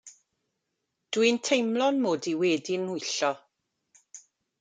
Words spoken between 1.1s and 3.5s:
Dw i'n teimlo 'mod i wedi'n nhwyllo.